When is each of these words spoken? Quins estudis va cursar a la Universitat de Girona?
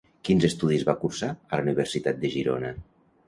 Quins 0.27 0.45
estudis 0.47 0.85
va 0.87 0.95
cursar 1.03 1.29
a 1.33 1.61
la 1.61 1.65
Universitat 1.67 2.19
de 2.25 2.35
Girona? 2.37 2.73